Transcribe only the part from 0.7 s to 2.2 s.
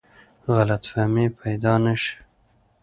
فهمۍ پیدا نه شي.